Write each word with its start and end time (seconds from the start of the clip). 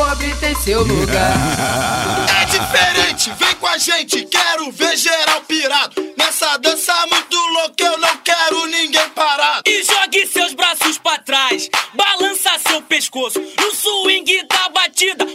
pobre 0.00 0.34
tem 0.36 0.54
seu 0.54 0.82
lugar. 0.82 1.34
É 2.40 2.44
diferente, 2.46 3.30
vem 3.38 3.54
com 3.56 3.66
a 3.66 3.76
gente, 3.76 4.24
quero 4.24 4.72
ver 4.72 4.96
geral 4.96 5.42
pirado. 5.42 5.94
Nessa 6.16 6.56
dança 6.56 6.94
muito 7.12 7.36
louca, 7.36 7.84
eu 7.84 7.98
não 7.98 8.16
quero 8.18 8.66
ninguém 8.66 9.08
parado. 9.10 9.62
E 9.66 9.82
jogue 9.84 10.26
seus 10.26 10.54
braços 10.54 10.96
para 10.96 11.18
trás, 11.18 11.68
balança 11.92 12.50
seu 12.66 12.80
pescoço. 12.80 13.38
No 13.38 13.74
swing 13.74 14.42
da 14.48 14.70
batida, 14.70 15.26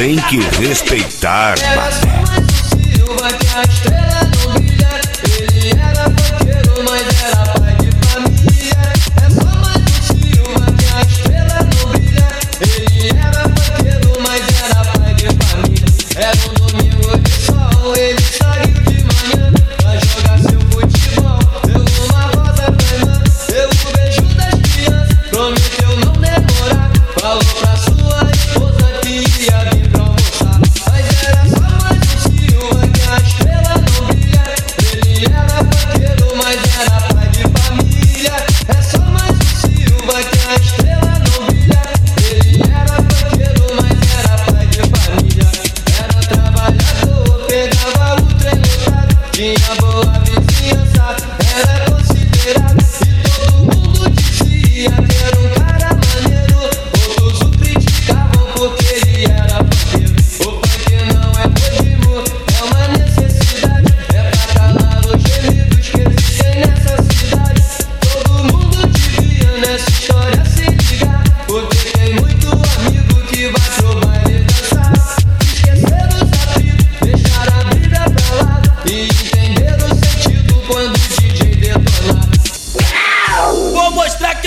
tem 0.00 0.16
que 0.16 0.38
respeitar. 0.58 1.56
Mané. 3.20 4.29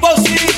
imposible. 0.00 0.49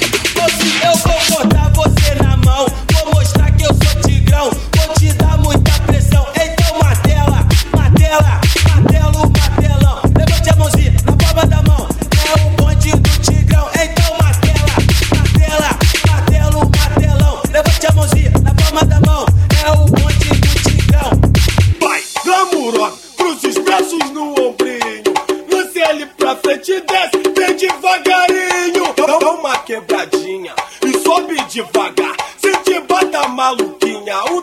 Quebradinha 29.62 30.54
e 30.84 30.98
sobe 30.98 31.36
devagar. 31.48 32.16
Se 32.38 32.52
te 32.58 32.80
bata 32.80 33.28
maluquinha, 33.28 34.24
o 34.32 34.42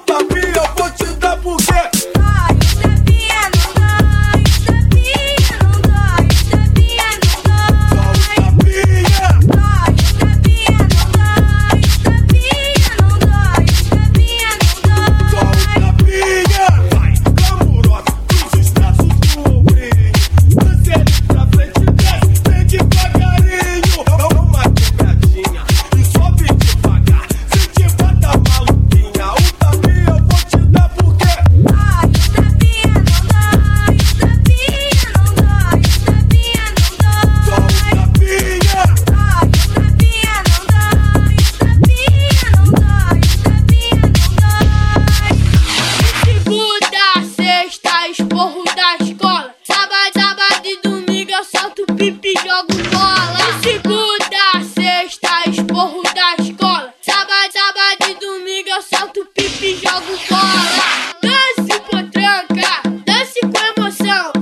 esporro 55.80 56.04
da 56.04 56.44
escola. 56.44 56.94
Sábado, 57.02 57.54
sábado 57.54 58.12
e 58.12 58.14
domingo 58.16 58.70
eu 58.70 58.82
solto 58.82 59.26
pipi 59.34 59.68
e 59.68 59.76
jogo 59.76 60.20
bola. 60.30 61.16
Dance 61.22 61.80
potranca, 61.90 62.82
dance 63.06 63.40
com 63.40 63.82
emoção. 63.82 64.34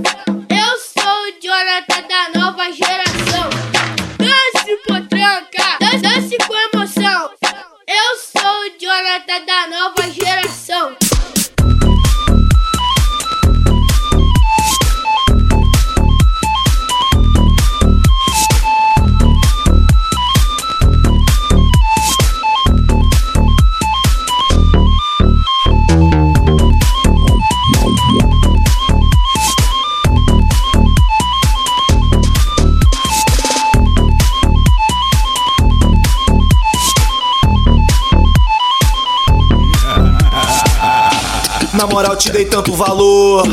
Eu 0.50 0.78
sou 0.80 1.28
o 1.28 1.42
Jonathan 1.42 2.08
da 2.08 2.40
nova 2.40 2.72
geração. 2.72 3.50
Dance 4.18 4.78
potranca, 4.88 5.78
dance, 5.80 5.98
dance 5.98 6.38
com 6.40 6.56
emoção. 6.76 7.30
Eu 7.88 8.18
sou 8.18 8.62
o 8.62 8.80
Jonathan 8.80 9.46
da 9.46 9.68
nova 9.68 10.10
geração. 10.12 11.07
Moral, 41.88 42.16
te 42.16 42.32
dei 42.32 42.46
tanto 42.46 42.74
valor. 42.74 43.48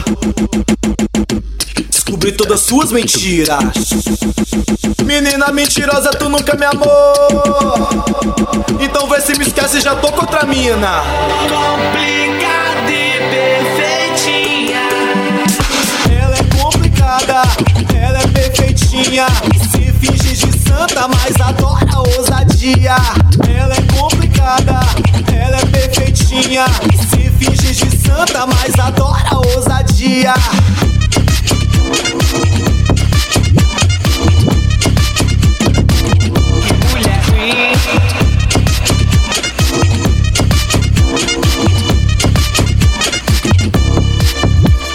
Descobri 1.91 2.33
todas 2.33 2.61
suas 2.61 2.93
mentiras. 2.93 3.59
Menina 5.05 5.53
mentirosa, 5.53 6.11
tu 6.11 6.29
nunca 6.29 6.57
me 6.57 6.65
amou. 6.65 7.89
Então 8.81 9.07
vê 9.09 9.21
se 9.21 9.37
me 9.39 9.45
esquece, 9.45 9.81
já 9.81 9.95
tô 9.97 10.13
contra 10.13 10.41
a 10.41 10.47
mina. 10.47 11.03
Complicada 11.49 12.91
e 12.91 13.19
perfeitinha. 13.31 14.83
Ela 16.11 16.37
é 16.37 16.63
complicada, 16.63 17.43
ela 17.95 18.19
é 18.19 18.27
perfeitinha. 18.29 19.27
Se 19.71 19.93
finge 19.93 20.37
de 20.37 20.59
santa, 20.69 21.09
mas 21.09 21.41
adora 21.41 22.01
ousadia. 22.17 22.97
Ela 23.49 23.75
é 23.75 23.83
complicada, 23.99 24.81
ela 25.33 25.57
é 25.57 25.67
perfeitinha. 25.67 26.67
Se 27.11 27.31
finge 27.39 27.75
de 27.75 27.94
santa, 28.05 28.47
mas 28.47 28.79
adora 28.79 29.37
ousadia. 29.37 30.35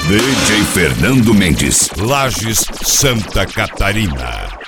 DJ 0.07 0.63
Fernando 0.73 1.33
Mendes, 1.33 1.89
Lages, 1.97 2.65
Santa 2.83 3.45
Catarina. 3.45 4.58